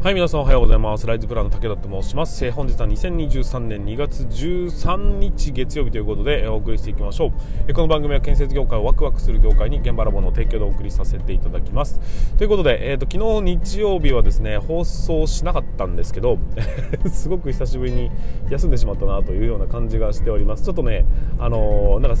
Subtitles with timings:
[0.00, 1.08] はい、皆さんおはようございます。
[1.08, 2.46] ライズプランの武田と申します。
[2.46, 7.32] えー、本日は2023年2月13日月曜日ということで、お送りしていきましょう、
[7.66, 11.98] えー、この番組は建設業界をワクワクする業界に現場ラボの提供でお送りさせていただきます。
[12.36, 16.38] ということで、えーと、昨日日曜日はですね、放送しなかったんですけど、
[17.10, 18.12] すごく久しぶりに
[18.50, 20.62] 休んでしまったなというような感じがしております。
[20.62, 21.06] ちょっとね、
[21.40, 22.16] あの、なんか、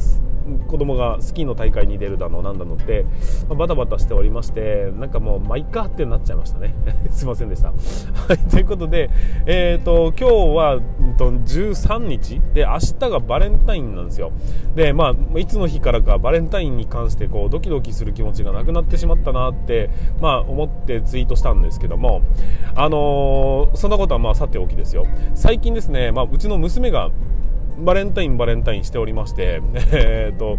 [0.66, 3.04] 子供がスキーの大会に出るだのなんだのって、
[3.48, 6.74] バタバタしておりましてなんかもうまあいっかってなっちゃいましたね
[7.10, 7.67] すいませんでした
[8.28, 9.10] はいということで
[9.46, 12.40] え、ー、と今日は、うんと、13日。
[12.54, 14.32] で明日がバレンタインなんですよ。
[14.74, 22.22] でまあいつの日からかバレンタインに関してこうドキドキする気持ちがなくなってしまったなってまあ思ってツイートしたんですけども
[22.74, 25.06] あのー、そんなことはまあさておきですよ。
[25.34, 27.10] 最近ですね、まあ、うちの娘が
[27.78, 30.58] バレンタインバレンタインしておりまして、えーと、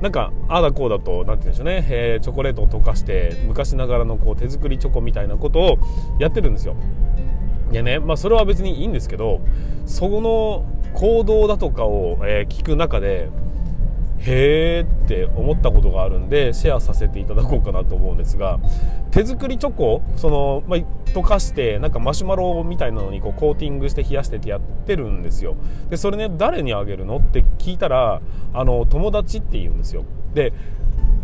[0.00, 5.78] なんかああだこうだと何て言うんでしょうね、えー、チョコレートを溶かして昔ながらのこう手作りチョコみたいなことを
[6.18, 6.76] やってるんですよ。
[7.72, 9.40] いやね、まあ、それは別にいいんですけど
[9.86, 13.28] その行動だとかを、えー、聞く中で
[14.20, 18.58] へーって思ったことがあるんでシェアさせていただこうかなと思うんですが
[19.10, 20.78] 手作りチョコその、まあ、
[21.10, 25.56] 溶かしてなんかマシュマロみたいなのにこうコーティングして冷やしててやってるんですよ。
[25.88, 28.20] でそれね誰にあげるのって聞いたら
[28.52, 30.04] あの友達って言うんですよ。
[30.34, 30.52] で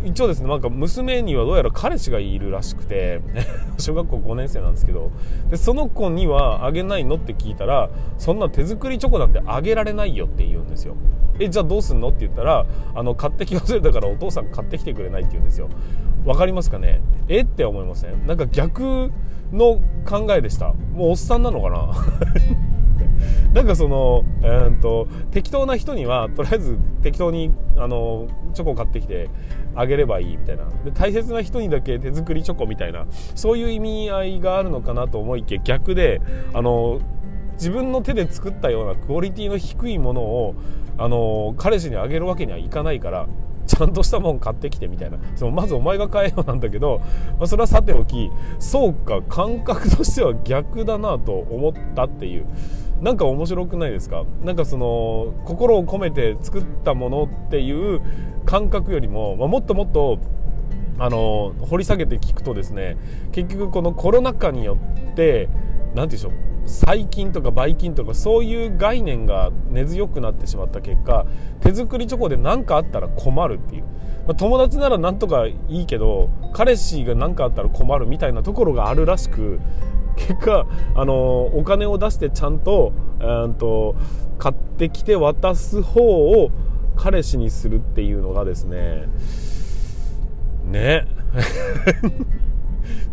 [0.05, 3.20] 一応ですねなんか娘にはどうやら彼氏がいるらしくて
[3.78, 5.10] 小学校5年生なんですけど
[5.50, 10.94] でその子にはあげないのって聞いたらそんな手作りチョコなんてあげられないよって言うんですよ。
[11.39, 12.09] えじゃあどうすんの？
[12.09, 15.69] って言ったらあの買ってき忘れたからお父さん買ってきてくれないって言うんですよ。
[16.25, 17.01] わかりますかね？
[17.28, 17.41] え？
[17.41, 18.27] って思いません？
[18.27, 19.12] なんか逆
[19.53, 20.73] の考えでした。
[20.73, 21.91] もうおっさんなのかな？
[23.55, 29.31] なんかその、えー、と適当な人にはとりあえず適当にあのチョコを買ってきて
[29.75, 30.65] あげればいいみたいな。
[30.84, 33.06] で大切な人にだけ手作りチョコみたいな。
[33.34, 36.21] そういう意味合いがあるのかなと思いきや逆で
[36.53, 36.98] あの
[37.55, 40.55] 自分の手で作ったようなクオリティの低いものを
[40.99, 43.27] あの彼氏にあげるわけにはいかないから
[43.67, 45.19] ちゃんとしたもん買ってきてみたいな。
[45.34, 47.01] そのまずお前が買えよなんだけど、
[47.39, 52.47] まあ、それはさておきそうか感覚としては逆だなと思ったっていう。
[53.03, 54.25] なんか面白くないですか？
[54.43, 58.01] なんかその心を込めて作ったものっていう
[58.47, 60.19] 感覚よりも、まあ、もっともっと
[60.99, 62.97] あの掘り下げて聞くとですね
[63.33, 64.78] 結局このコロナ禍によ
[65.11, 65.51] って
[65.95, 66.33] 何て言うんでしょう
[66.66, 71.27] 細菌とかばい菌とかそういう概念が根強くなってしまった結果
[71.60, 73.82] 手作りチョコで何かあったら困るっていう、
[74.27, 79.60] まあ、友達ならなんとかいいけど彼氏が何かあったら困るみたいなところがあるらしく
[80.16, 83.94] 結果あのお金を出してちゃんと,、えー、と
[84.38, 86.50] 買ってきて渡す方を
[86.97, 89.09] 彼氏にするっていうのがですね
[90.65, 91.06] ね。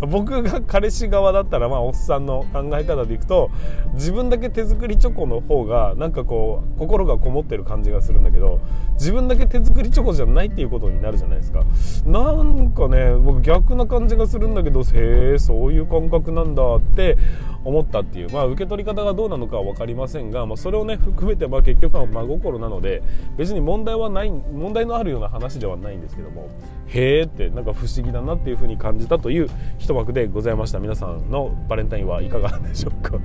[0.08, 3.52] 僕が彼氏側だったらまあおっさんの考え方でいくと
[3.94, 8.60] 自分だけ手作りチョコの方がなんかこう心がこもってる感じがするんだけど
[8.94, 11.64] 自分だけ手作りチョコじゃないっていうことになるじゃないですか。
[12.06, 17.18] なんかね僕逆な感じがするんだけどへえそういう感覚なんだって
[17.66, 23.02] 思ったっていう、まあ、受け取り方がどうなのかは分かりませんが、まあ、それをね含めてまあ結局は真心なので
[23.38, 26.50] 別に問題はない問題のあるような話ではないんですけども
[26.88, 29.50] へえってなんか不思議だなっていうふうに感じたという
[29.80, 30.80] 一幕でございました。
[30.80, 33.20] 皆さんのバレンタインはいかがでしょうか？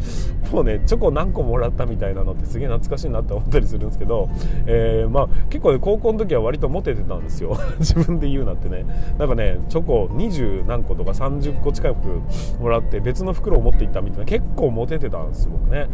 [0.52, 4.28] もうねチョコ何個もらったみたいなのってすげえ懐かしいなって思ったりするんですけど、
[4.66, 7.56] えー、まあ、結構ね高校の時は割とモテてたんですよ。
[7.78, 8.84] 自分で言うなってね。
[9.18, 12.22] なんかねチョコ20何個とか30個近く
[12.60, 15.86] もらって別の袋を持っていったみたいな結構モテてたんです僕ね。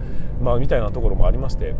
[0.42, 1.74] まあみたいなところもありまして。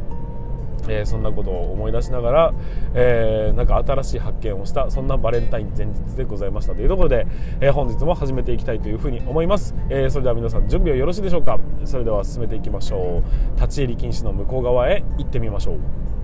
[0.88, 2.54] えー、そんなことを思い出しながら、
[2.94, 7.26] えー、なんか新しい発見をしたそんなバレンタイン前日でございましたというところで、
[7.60, 11.58] えー、本日も始めていきたいというふうに思います、えそれでは皆さん準備はよろしいでしょうか？
[11.84, 13.22] それでは進めていきましょ
[13.56, 13.60] う。
[13.60, 16.15] 立ち入り禁止の向こう側へ行ってみましょう。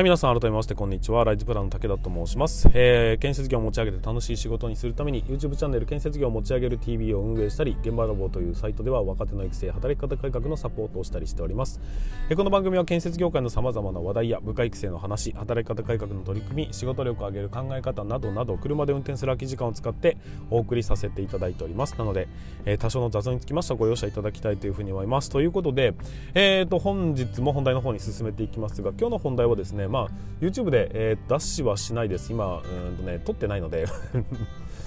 [0.00, 1.26] はい、皆さん改めましてこんにちは。
[1.26, 2.70] ライズプランの武田と申します。
[2.72, 11.82] えー、建設業を持ち上げて楽しい仕事にするために YouTube チャンネル建設業を持ち上げる TV を運営したり、現場ラボというサイトでは若手の育成、働き方改革のサポートをしたりしております。
[12.30, 20.16] えー、この番組は建設業界の様々な話題や部下育成の話、働き方改革の取り組み、仕事力を上げる考え方などなど、車で運転する空き時間を使って
[20.48, 21.94] お送りさせていただいております。
[21.98, 22.26] なので、
[22.64, 25.28] えー、多少の雑音につきましてはご容赦いただきたいというふうに思います。
[25.28, 25.92] ということで、
[26.32, 30.08] えーと、本日も本題の方に進めていきますが、今日の本題はですね、まあ、
[30.40, 32.32] YouTube で、えー、ダッシュはしないです。
[32.32, 33.86] 今うんと、ね、撮ってないので。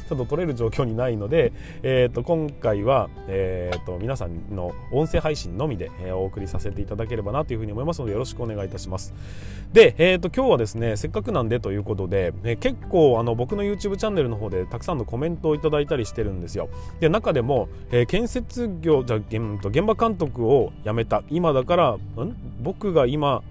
[0.08, 9.14] ちょっと取れる状況にないので、えー、と今回は、えー、と皆さんの音声配信のみで、えー、お送りさせていただければなというふうに思いますのでよろしくお願いいたします。
[9.72, 16.70] で、えー、と今日はですねせっかくなんでということで、えー、結構あの僕の YouTube チャンネルの方でたくさんのコメントをいただいたりしてるんですよ。
[17.00, 22.00] で中でも、えー、建設業じゃ現場監督を辞めた今だからん？
[22.62, 23.42] 僕が今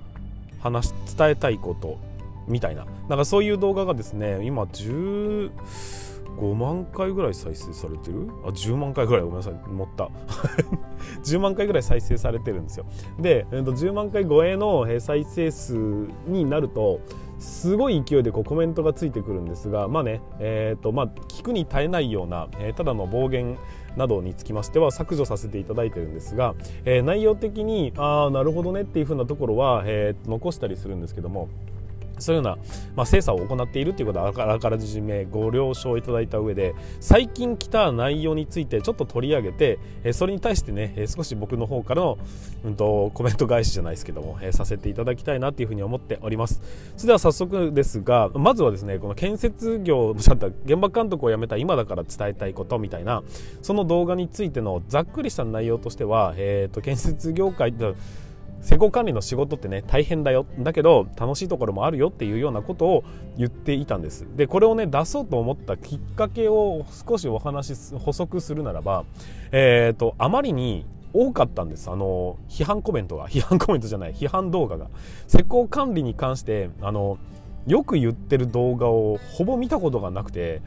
[0.62, 1.98] 話伝えたいこと
[2.46, 2.86] みたいな。
[3.08, 5.50] なんかそういう動画がですね今15
[6.56, 8.28] 万回ぐらい再生されてる？
[8.44, 9.54] あ10万回ぐらいごめんなさい。
[9.68, 10.08] 持った。
[11.24, 12.86] 10万回ぐらい再生されてるんですよ。
[13.18, 15.74] で、えー、と10万回超えの再生数
[16.26, 17.00] になると
[17.38, 23.58] すごい勢いでこうコメントがついてくるんですがまあねえっ、ー、とまあ聞くに耐えないような、えー、ただの暴言
[23.96, 26.54] などにつきましては削除させていただいてるんですが、
[26.84, 31.48] えー、内容的にああなるほどねっていうふうなところは、えー、残したりするんですけども
[32.22, 32.62] そういうような、
[32.94, 42.18] まあ、精査を行っているということはあらかじめご了承いただいた上で最近来た内容についてちょっと取り上げて、えそれに対してね、え少し僕の方からの、
[42.64, 46.60] うんと、コメント返しじゃないですけども、えさせていただきたいなというふうに思っております。
[46.96, 53.22] それでは早速ですがまずはですねこの建設業現場監督を辞めた今だから伝えたいことみたいな
[53.62, 57.72] その動画についてのざっくりした内容としては、えーと、と建設業界
[58.62, 60.46] 施工管理の仕事ってね大変だよ。
[60.58, 63.04] だけど楽しいところもあるよっていうようなことを
[63.36, 64.26] 言っていたんです。
[64.36, 69.04] でこれをね出そうと思ったきっかけを少しお話し補足するならば
[69.50, 71.90] えっ、ー、とあまりに多かったんです。
[71.90, 73.26] あの批判コメントが。
[73.28, 74.14] 批判コメントじゃない。
[74.14, 74.88] 批判動画が。
[75.26, 77.18] 施工管理に関してあの
[77.66, 80.62] よく言ってる動画をほぼ見たことがなくて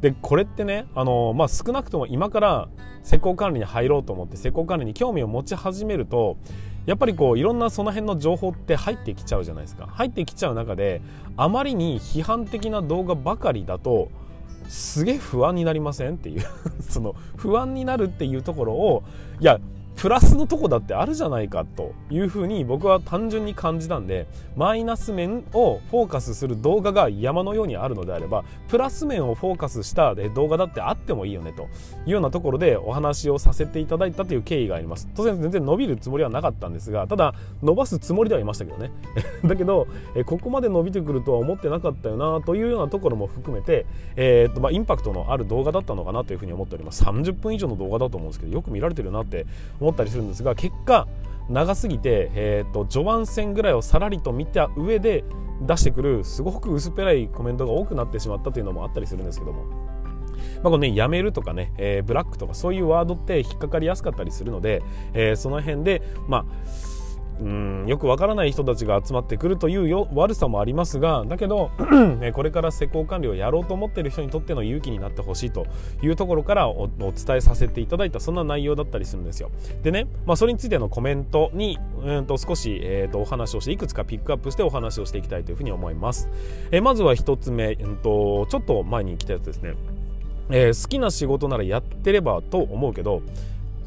[0.00, 2.68] でこれってねあの、まあ、少なくとも今から
[3.02, 6.36] 施工管理に入ろうと思って施工管理に興味を持ち始めると
[6.86, 9.86] やっぱりこういろんなその辺の情報って入ってきちゃうじゃないですか。
[9.86, 11.02] 入ってきちゃう中で
[11.36, 14.10] あまりに批判的な動画ばかりだと
[14.68, 16.44] すげえ不安になりませんっていう
[16.80, 19.02] その不安になるっていうところを
[19.40, 19.58] いや
[19.96, 24.26] プラスのとこだってあるじゃないかというふうに僕は単純に感じたんで
[24.56, 31.66] マイナス面をフォーカスする動画が山のようにあるのであればプラス面をフォーカスした動画だってあってもいいよねとい
[32.06, 35.08] うようなところでお話をさせていただいたという経緯があります。
[35.14, 38.90] 当然全然伸びるつもりはなかったんですがただ伸ばすつもりではいましたけどね。
[39.44, 39.86] だけど
[40.24, 43.84] ここまで伸びてくるとは思ってなかったよなというようなところも含めて、
[44.16, 47.04] えー、とまあ、インパクトのある動画だったのかなというふうに思っております。
[47.04, 49.46] 30分以上の動画だと思うんですけどよく見られてるなって
[49.80, 51.08] 思ったりするんですが結果
[51.48, 55.24] 長すぎて、えーと、序盤戦ぐらいをさらりと見た上で
[55.62, 59.64] 出してくるすごく薄っぺらいコメントが多くなってしまったというのもあったりするんですけども。
[60.62, 64.82] まあ、このね、やめるとかね、えー、ブラックとかそういうワードって引っかかりやすかったりするので、
[65.12, 66.44] えー、その辺で、まあ、
[67.40, 71.70] うんよくわからない人たちが集まってくるというよ悪さもありますがだけど
[72.34, 75.66] これから施工管理をやろうと思っている人にとっての勇気になってほしいと
[76.02, 79.50] いうところからお伝えさせていただいたそんな内容だったりするんですよ。
[79.82, 86.28] でね、まあ、それについてのコメントに、うん、と少し、えー、とお話をしていくつかピックアップしてお話をしていきたいというふうに思います、
[86.70, 89.74] えー、まずは1つ目、うん、とちょっと前に来たやつですね。
[90.52, 93.22] えー、好きな仕事ならやってればと思うけど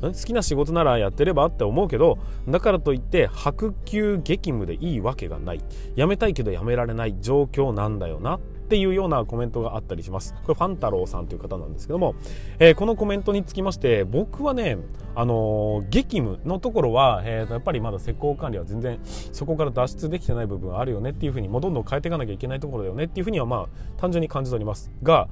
[0.09, 2.17] 好きな仕事ならやってればって思うけど
[2.47, 5.61] だからといって白球激務でいいわけがない。
[5.95, 7.13] 辞めたいけど辞められない。
[7.21, 10.33] 状況なんだよなっていうようなコメントがあったりします。
[10.43, 12.15] これファン太郎さんという方なんですけども、
[12.59, 14.77] えー、このコメントにつきまして僕はね
[15.15, 24.91] あのー、激務のところは、えー、やっぱりまだ施工管理は全然そこから脱出できてない部分あるよねっていうふうにもうどんどん変えていかなきゃいけないところだよねっていうふうにはまあ単純に感じております。
[25.03, 25.27] が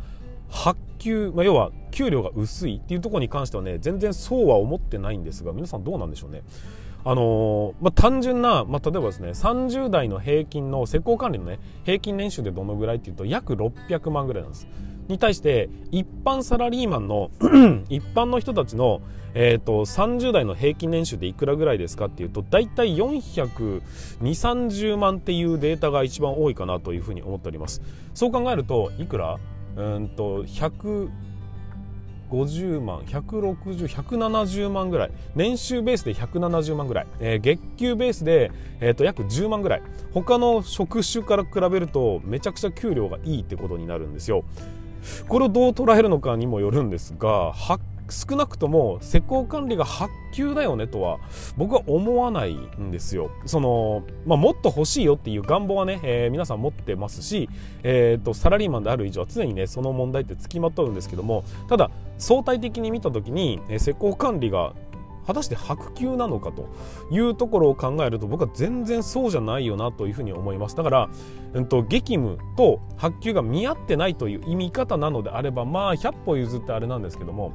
[0.52, 6.44] 発給、まあ、要は給料が薄いっていうところに関してはね全然そうは思ってないんですが皆さんどうなんでしょうね。
[7.04, 14.68] あのー、まあ、単純な、まあ、例えばですね30代の平均の施工管理のね平均年収でどのぐらいっていうと約600万ぐらいなんです。
[15.08, 17.32] に対して一般サラリーマンの
[17.90, 19.02] 一般の人たちの、
[19.34, 27.82] えーと、30代の平均年収でいくらぐらいですかっていうと大体42030万っていうデータが一番多いかなというふうに思っております。
[28.14, 29.40] そう考えるといくら？
[29.76, 31.10] うんと150
[32.82, 35.12] 万160170万ぐらい。
[35.36, 39.82] 年収ベースで170万ぐらい、えー、月給ベースで、えー、と約10万ぐらい。
[40.14, 44.44] 他の職種から比べるとめちゃくちゃ給料がいいってことになるんですよ。
[45.28, 51.20] これをどう捉えるのかにもよるんですが発少なくとも施工管理が発給だよねとは
[51.58, 53.32] 僕は思わないんですよ。
[53.46, 57.50] その、まあ、もっと欲しいよっていう願望はね、えー、皆さん持ってますし、
[57.84, 64.74] えーと、サラリーマンである以上は常にねその問題ってつきまとうんですけどもただ相対的に見た時に、えー、施工管理が
[65.26, 66.70] 果たして白球なのかと
[67.12, 71.10] いうところを考えると僕は全然そうじゃないよなというふうに思いますだから、
[71.54, 77.54] うんと、激務と白球が見合ってないという意味方なのであればまあ100歩譲ってあれなんですけども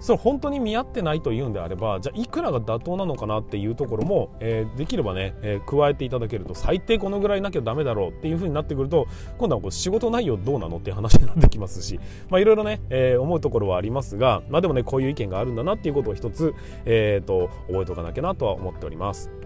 [0.00, 9.06] それ本当に見合ってないというんであればじゃあいくらが妥当なのかなっていうところも、えー、できればね、えー、加えていただけると最低このぐらいなきゃダメだろうっていうふうになってくると
[9.38, 11.98] 今度はこう仕事内容どうなのっていう話になってきますし
[12.28, 19.45] まあいろいろね、えー、思うところはありますがまあでもねこういう意見があるんだなっていうことを一つ、えーと覚えておかなきゃなとは思っております。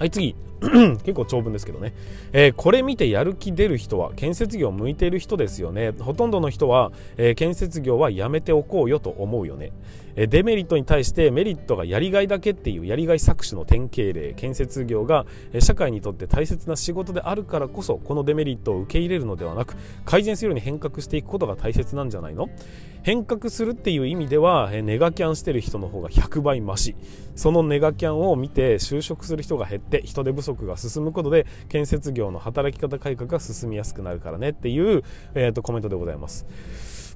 [0.00, 0.34] はい次。
[1.04, 1.94] 結構長文ですけどね、
[2.32, 5.90] えー、これ見てやる気出る人は建設業向いている人ですよね。
[5.90, 9.72] ほとんどの人は、えー、建設業はやめておこうよと思うよね。
[10.16, 14.32] えデメリットに対してメリットがやりがいだけっていうやりがい搾取の典型例。
[14.32, 15.26] 建設業が
[15.58, 19.76] 社会にとって大切な仕事であるからこそこのデメリットを受け入れるのではなく
[20.06, 22.48] 改善するように変革していくことが大切なんじゃないの？
[23.02, 26.96] 変革するっていう意味ではネガキャンしてる人の方が100倍増し
[27.34, 35.02] そのネガキャンを見て就職する人が減って人手不足が進むことで建設業の働き方改革が進みやすくなるからねっていう、
[35.34, 36.46] えーとコメントでございます。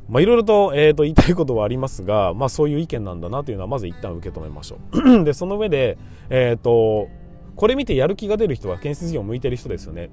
[0.09, 5.25] まあ、いろいろと,、えー、と言いたいことはありますが、まあ、そういう意見なんだなというのはまず一旦受け止めましょう。
[5.25, 5.97] でその上で、
[6.29, 7.09] えーと、
[7.57, 10.11] これ見てやる気が出る人は建設業向いてる人ですよね。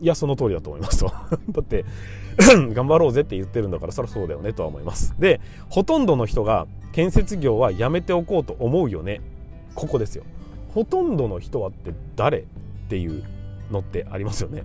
[0.00, 1.06] いやその通りだと思いますと。
[1.52, 1.84] だって
[2.72, 5.14] 頑張ろうぜって言ってるんだからそりゃそうだよねとは思います。
[5.18, 9.20] でほとんどの人が建設業はやめておこうと思うよね。
[9.74, 10.24] ここですよ。
[10.74, 12.44] ほとんどの人はって誰っ
[12.88, 13.24] ていう
[13.70, 14.64] のってありますよね。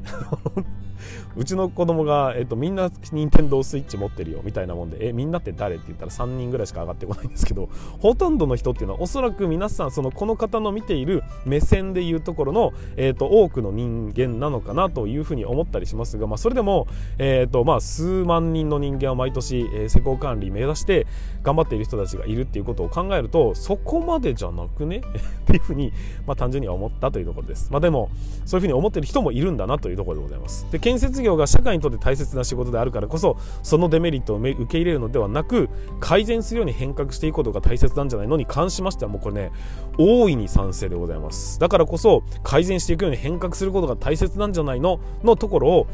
[1.35, 5.75] うちの子供が、えっと、みんな任天堂スイッチ持ってるよみたいなもんで、え、みんなって誰？
[5.75, 7.69] って言ったら3人ぐらいしか上がってこないんですけど、
[7.99, 21.07] ほとんどの人っていうのはおそらく皆さん、そのこの方の見ている目線でいうところの、えっと、多くの人間なのかなというふうに思ったりしますが、まあ、それでも、えっと、まあ、数万人の人間は毎年、えー、施工管理目指して
[21.41, 24.97] 頑張っている人たちがいるっていうことを考えると、そこまでじゃなくね？
[25.43, 25.91] っていうふうに、
[26.25, 27.71] まあ、単純には思ったというところです。
[27.71, 28.09] まあ、でも、
[28.45, 30.67] そういうふうに思ってる人もいるんだなというところでございます。
[30.71, 35.69] で、建設業が社会にとって大切な仕事であるからこそそのデメリットを受け入れるのではなく
[36.01, 39.51] 改善するように変革していくことが大切なんじゃないのに関しましてはもうこれね
[39.97, 41.57] 大いに賛成でございます。
[41.57, 44.99] だからこそ改善していくように変革することが大切なんじゃないの？
[45.23, 45.87] のところを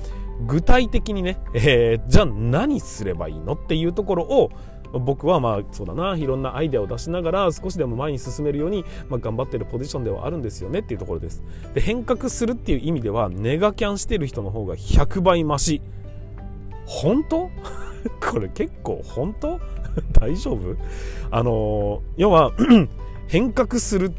[0.47, 3.53] 具体的にね、えー、じゃあ何すればいいの？
[3.53, 4.49] っていうところを
[4.93, 11.43] 僕はまあそうだないろんなアイデアを出しながら少しでも前に進めるように、まあ、頑張ってるポジションではあるんですよねっていうところです。
[11.73, 15.81] で変革するっていう意味ではネガキャンしてる人の方が100倍増し
[16.85, 17.49] 本当？
[18.31, 19.59] これ結構本当？
[20.19, 20.75] 大丈夫？
[21.31, 22.51] あのー、要は
[23.27, 24.11] 変革する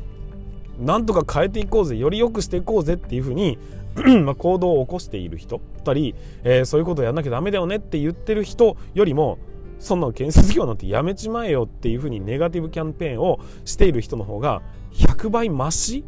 [0.78, 3.58] なんとか変えていこうぜより良くしていこうぜっていうふうに
[4.24, 9.38] ま行動を起こしている人2人、えー、そういうことをやんなきゃダメだよねって言ってる人よりも
[9.80, 16.04] そんな建設業なんてやめちまえよっていうふうにネガティブキャンペーンをしている人の方が100倍増し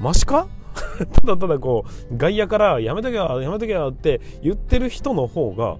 [0.00, 0.48] 増しか？
[1.12, 5.76] ただただこう外野からやめとけややめとけやって言ってる人の方が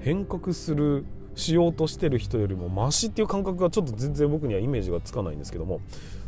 [0.00, 5.80] 変革するしようとしてる人よりもマシっていう感覚がちょっと全然僕にはイメージがつかないんですけども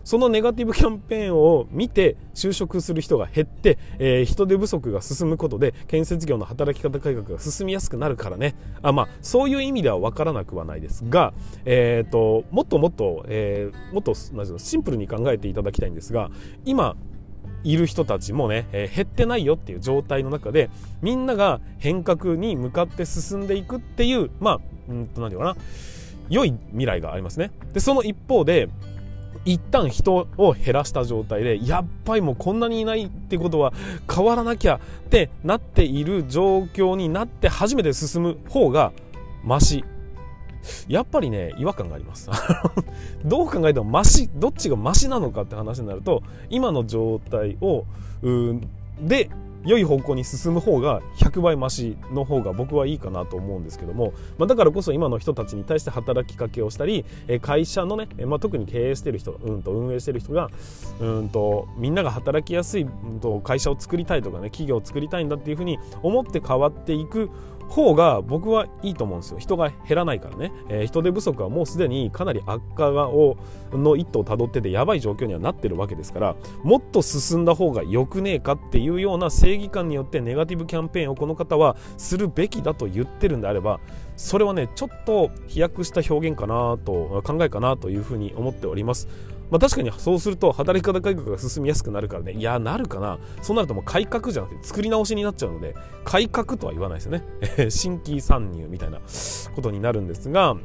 [0.04, 8.54] そのネガティブキャンペーンを見て就職する人が減って、えー、人手不足が進むことで建設業の働き方改革が進みやすくなるからね。
[8.82, 11.32] あ、まあ、そういう意味では分からなくはないですが、
[11.64, 16.30] えーと、もっともっと、えー、もっとシンプルに考えていただきたいんですが
[16.66, 16.96] 今
[17.64, 20.70] いる人たちもね、えー、減ってないよっていう状態の中で
[21.02, 25.60] みんなが変革に向かって進んでいくっていうまあうんと何て言うかな
[26.28, 27.50] 良い未来がありますね。
[27.72, 28.68] でその一方で
[29.44, 33.72] 一旦人を減らした状態でやっぱりもうこんなにいないってことは
[34.12, 38.92] 変わらなきゃってなっている状況になって初めて進む方が
[39.42, 39.84] マシ。
[40.88, 42.30] やっぱりね違和感があります。
[43.24, 47.84] どう考えてもマシどっちがマシなのかって話になると今の状態を
[49.00, 49.30] で
[49.64, 57.04] 良い方向に進む方が100倍増しの方が僕はいいかなと思うんですけども、まあ、だからこそ今の人たちに対して働きかけをしたり
[57.40, 60.50] 会社のね、まあ、特に経営してる人、うん、と運営してる人が
[61.00, 67.30] うんとみんなが働きやすいうん、と会社を作りたいとかね企業を作りたいんだっていうふうに思って変わっていく
[67.68, 69.38] 方が僕はいいと思うんですよ。
[69.38, 73.36] 人が減らないからね、えー、人手不足はもうすでにかなり悪化を
[73.72, 83.80] の一途をたどっててやばい状況にはなってるわけですからもっと進んだ方がよくねえかっていうような正義感によってネガティブキャンペーンをこの方はするべきだと言ってるんであれば
[84.16, 89.08] それはねちょっと飛躍した表現かなと考えかなというふうに思っております。
[89.50, 92.32] まあ、確かにそうすると働き方改革が進みやすくなるからね。
[92.32, 93.18] いやなるかな。
[93.42, 95.74] そうなるともう改革じゃなくて作り直しになっちゃうので
[96.04, 97.24] 改革とは言わないですよね。
[97.70, 99.00] 新規参入みたいな
[99.54, 100.56] ことになるんですが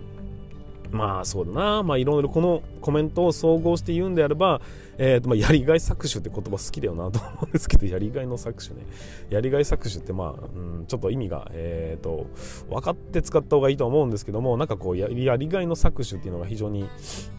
[0.91, 4.61] まあそうだな、まあいろいろこのコメントを総合して言うんであれば、
[4.97, 8.85] えーとまあ、やりがい搾取って言葉好きだよなと思うんですけど、やりがいの搾取ね。
[9.29, 12.27] やりがい搾取ってまあ、うん、ちょっと意味が、えーと、
[12.69, 16.81] 分かって使った方がいいと思うんですけども、なんかこうや、やりがいの搾取っていうのが非常に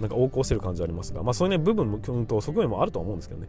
[0.00, 3.49] なんか横行してる感じありますが、まあそういうね、部分も、うん、と側面もあると思うんですけどね。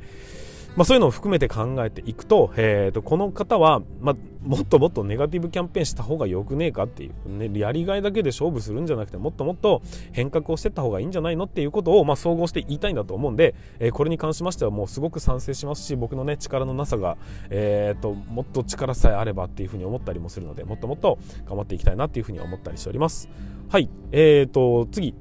[0.75, 9.81] まあ、そういうのを含めて考えていくと,、えーと、この方は、まあ、もっともっとネガティブキャンペーンした方がよくねえかっていう、ね、やりがいだけで勝負するんじゃなくてもっともっと
[10.13, 17.17] 変革をしていった方がいいんじゃないのっていうことを、まあ、総合して言いたいんだと思うんで、えー、これに関しましてはもうすごく賛成しますし僕の、ね、力のなさが、
[17.49, 23.29] えーと、もっと力さえあればっていうふうに思ったりもするのでもっともっと頑張っていきたいなっていうふうに思ったりしております。
[23.69, 25.15] はい、えーと次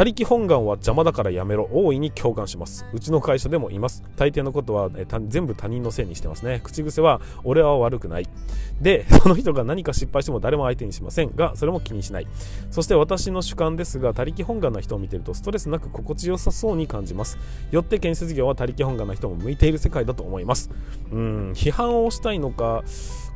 [0.00, 1.68] 他力本願は邪魔だからやめろ。
[1.70, 2.86] 大いに共感します。
[2.94, 4.02] うちの会社でもいます。
[4.16, 8.26] 大抵のことは、え全部他人のせいにしてますね口癖は俺は悪くない。
[8.80, 11.36] で その人が何か失敗しても誰も相手にしません。
[11.36, 12.26] がそれも気にしない。
[12.70, 17.36] そして私の主観ですが他力本願な人を見てるとストレスなく心地よさそうに感じます。
[17.70, 20.70] よって建設業は他力本願な人も向いている世界だと思います。
[21.12, 22.84] うん批判をしたいのか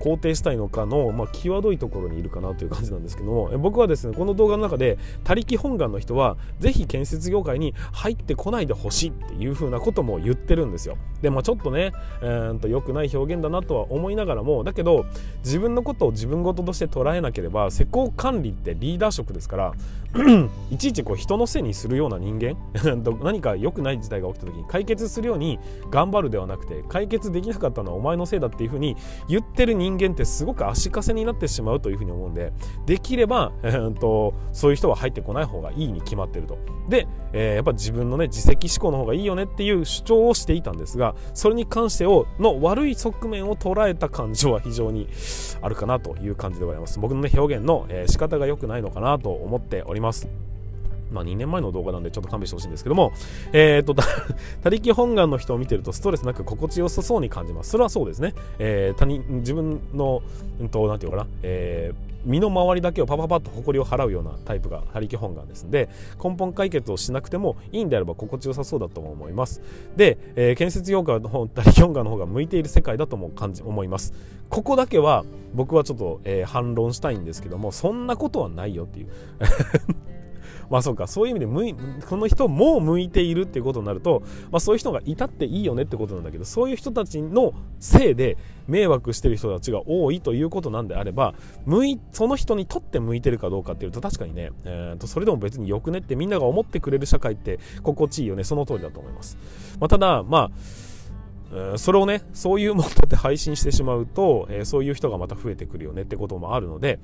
[0.05, 10.99] 肯定したいのかの、まあ、際どいところにいるかなという感じなんですけども僕はですねこの動画の中で他力本願の人はぜひ建設業界に入ってこないでほしいっていう風なことも言ってるんですよ。
[11.23, 15.07] でまあちょっとねえー、と良くない表現だなとは思いながらもだけど
[15.43, 19.73] 自分のことを自分事として捉えなければ施工管理ってリーダー職ですから
[20.71, 22.57] いちいちこう人のせいにするような人間？
[23.23, 25.59] 何か良くない事態が起きた時に解決するように
[25.91, 28.97] 頑張るではなくて解決できなかったのはお前のせいだっていう風に
[29.29, 32.53] 言ってる人間ってすごく足かせになってしまうという風に思うんで
[32.87, 33.53] できれば、
[34.53, 36.59] そういう人は入ってこない方がいいに決まってると。
[36.89, 45.09] で、えー、やっぱ自分のね自責思考の方がいいよねっていう主張をしていたんですがそれに関してをの悪い側面を捉えた感情は非常に
[45.63, 47.01] あるかなという感じでございます。
[47.01, 50.04] 僕のね表現の、仕方が良くないのかなと思っております。
[50.05, 50.29] ます。
[51.13, 53.13] まあ、2年前の動画なんでちょっと勘弁してほしいんですけども、
[53.53, 53.95] えっ、ー、と、
[54.63, 57.71] 他力本願の人を見てるとストレスなく心地よさそうに感じます。
[57.71, 58.35] それはそうですね。
[58.59, 60.23] えー、他人、自分の、
[60.61, 65.89] うんと、なんていうかな、えー、身の回りだけをパパパッと誇りを払うようなタイプが他力本願ですので
[66.23, 69.61] 根本解決をしなくてもいいんであれば心地よさそうだと思います。
[69.97, 74.15] で、えー、建設業界の方他力本願の方が向いている世界だとも感じ思います。
[74.49, 79.09] ここだけは僕はちょっと、えー、反論したいんですけどもそんなことはないよっていう。
[80.71, 81.75] まあそうか、そういう意味で向い、
[82.09, 91.35] この人も向いているっていうことになると、まあそういう人がいたっていいよねってことなんだけど、そういう人たちのせいで迷惑してる人たちが多いということなんであれば、
[91.67, 99.39] 向い、その人にとって向いてるかどうかっていうと確かにね、えー、とそれでも別によくねってみんなが思ってくれる社会って心地いいよね、その通りだと思います。
[99.81, 100.51] まあただ、まあ、
[101.77, 106.99] それをね、そういうもので配信してしまうと、えー、そういう人がまた増えてくるよねってこともあるので、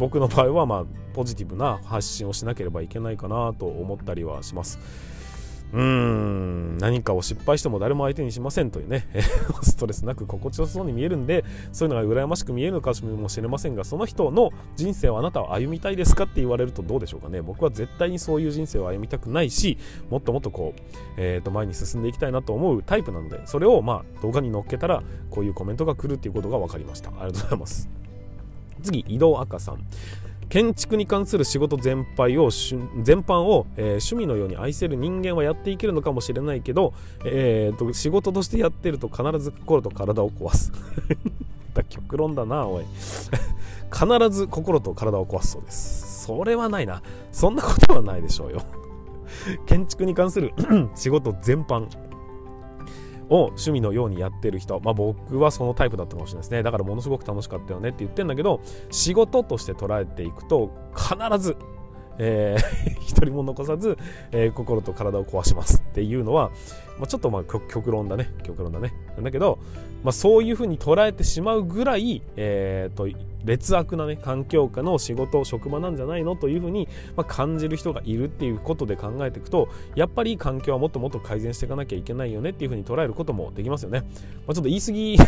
[0.00, 4.78] 僕の場合はまあポジティブな発信をしなければいけないかなと思ったりはします。
[5.72, 9.06] うーん何かを失敗しても誰も相手にしませんというね
[9.62, 17.40] ストレスなく心地よさそうに見えるんでそういうのが羨ましく見えるのかもしれませんがその人の人生をあなたは歩みたいですかって言われるとどうでしょうかね。
[17.40, 19.78] 僕は絶対にそういう人生を歩みたくないし
[20.10, 20.80] もっともっとこう、
[21.16, 27.10] えー、と前に進んでいきたいなと思うタイプなのでそれをまあ動画に載っけたらこういうコメントが来るっていうことが分かりました。
[27.10, 27.99] ありがとうございます。
[28.80, 29.78] 次移動赤さん。
[30.50, 32.50] 建築に関する仕事全般を
[33.04, 36.92] 全般を、えー、趣味のように愛せる人間はやっていけるのかもしれないけど、
[37.24, 40.72] えーと、仕事としてやってると必ず心と体を壊す。
[41.72, 42.84] だ 極論だなおい。
[43.92, 46.24] 必ず心と体を壊すそうです。
[46.26, 47.00] それはないな。
[47.30, 48.62] そんなことはないでしょうよ。
[49.66, 50.52] 建築に関する
[50.96, 51.86] 仕事全般。
[53.30, 56.62] を趣味のようにやってる人、まあ、僕はそのタイプだったかもしれないですね。
[56.62, 61.56] だからものすごく楽しかったよねって言ってんだけど仕事として捉えていくと必ず
[62.22, 63.96] えー、 一人も残さず、
[64.30, 66.50] えー、心と体を壊しますっていうのは、
[66.98, 68.30] まあ、ちょっとまあ極論だね。
[68.42, 68.92] 極論だね。
[69.18, 69.58] だけど、
[70.04, 73.08] まあ、そういうふうに捉えてしまうぐらい、えーと、
[73.44, 84.06] 劣悪な、ね、環境下の仕事職場なんじゃないのというふうに、まあ、感じる人がいるっていうことで考えていくとやっぱり環境はもっともっと改善していかなきゃいけないよねっていうふうに捉えることもできますよね、ま
[84.52, 85.18] あ、ちょっと言い過ぎ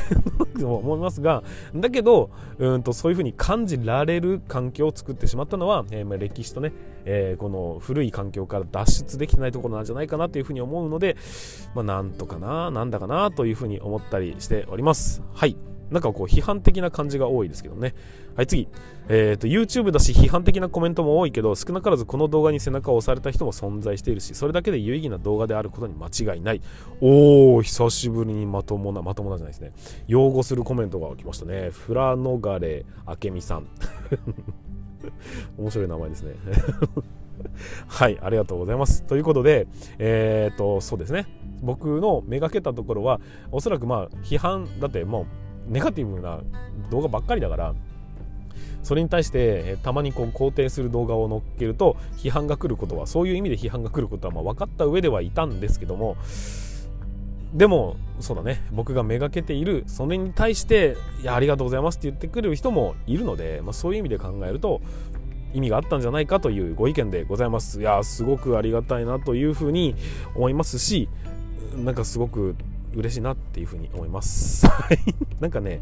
[0.60, 1.42] と 思いますが
[1.74, 6.72] だけどうんとそういうふうに感じられる環境を作ってしまったのは、えー、まあ歴史とね、
[7.04, 11.16] えー、この古い環境から脱出できてないところなんじゃないかなというふうに思うので、
[11.74, 15.22] まあ、なんとかななんだかなというふうに思ったりしております。
[15.32, 15.71] はい。
[15.92, 17.94] なんかこう批判的な感じが多いですけどね。
[18.34, 18.66] はい、次。
[19.08, 26.60] えっ、ー、と、YouTube だし批判的なコメントも多いけど、少なからずこの動画に背中を押された人も存在しているし、それだけで有意義な動画であることに間違いない。
[27.00, 29.72] おー、久しぶりにまともな、まともなじゃないですね。
[30.06, 31.70] 擁護するコメントが来ましたね。
[31.70, 33.66] フラノガレ明美さん。
[35.58, 36.34] 面白い名前ですね。
[37.88, 39.66] はいありがとうございますということで
[39.98, 41.26] えー、っとそうですね
[41.60, 45.26] 僕のめがけたところはおそらくまあ批判だってもう
[45.66, 46.40] ネガティブな
[46.90, 47.74] 動画ばっかりだから
[48.82, 56.16] それに対してたまにこう肯定する動画を載っけると批判が来ることはそういう意味で批判が来ることはまあ分かった上ではいたんですけども
[57.52, 58.62] でもそうだね。
[58.72, 59.84] 僕がめがけている。
[59.86, 64.80] それに対して「いやありがとうございます」って言ってくれる人もいるので、まあ、そういう意味で考えると
[65.52, 67.80] 意味があったんじゃないかというご意見でございます。
[67.80, 69.94] いやすごくありがたいなというふうに
[70.34, 71.08] 思いますし
[71.76, 72.56] なんかすごく
[72.94, 74.66] 嬉しいなっていうふうに思います。
[75.40, 75.80] なんかね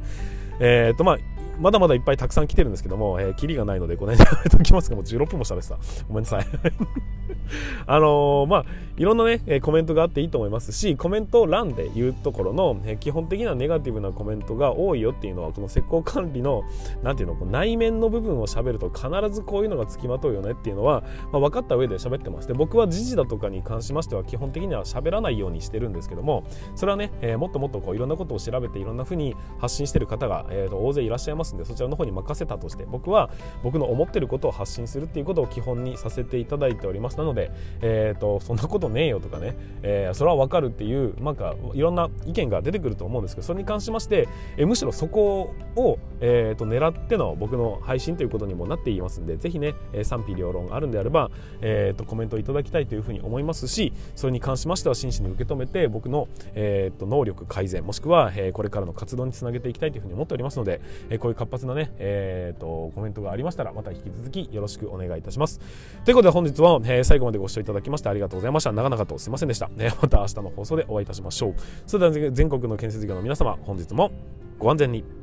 [0.61, 1.19] えっ、ー、とまあ
[1.61, 5.79] まだまだいっぱいたくさん来てるんですけども、えー、キリがないので、この辺でやめときますけども、16分も喋ってた。
[6.09, 6.47] ごめんなさい。
[7.87, 8.65] あのー、まあ、
[8.97, 16.63] いろんなね、えコメントがあっていいと思いますし、コメント欄で言うところの、え基本的なネガティブなコメントが多いよっていうのは、この石膏管理の、
[17.03, 22.49] なんていうの、こう内面の部分を喋ると必ずこういうのがつきまとうよねっていうのは、まあ、分かった上で喋ってます。
[22.49, 26.45] で、僕は時事だとかに関しましては、基本的には喋らないようにしてるんですけども、
[26.75, 33.31] それはね、えー、もっともっとこういろんなことを調べて、いろんな風に発信してる方が、えー、と大勢いらっしゃいますんで、そちらの方に任せたとして、僕は
[33.63, 37.19] 僕の思ってることを発信するっていうことを基本にさせていただいております。
[37.19, 65.59] なので、えーと、そんなことねえよとかね、えー、それは分かるっていうなんかいろんな意見が出てくると思うんですけどそれに関しまして、えー、むしろそこを、えーと、狙っての僕の配信ということにもなっていますんでぜひね、えー、賛否両論あるんであれば、えーと、コメントいただきたいというふうに思いますしそれに関しましては真摯に受け止めて僕の、えー、と能力改善もしくは、えー、これからの活動につなげていきたいというふうに思っておりますので、えー、こういう活発なね、えー、とコメントがありましたらまた引き続きよろしくお願いいたします。
[66.05, 68.73] ということで本日は、えー、最後までご視聴いただきましてありがとうございました。
[68.73, 71.55] 長々とすいませんでした、ね、また明日の放送でお会いいたしましょう。
[71.87, 74.13] それでは全国の建設業の皆様本日も
[74.59, 75.20] ご安全に。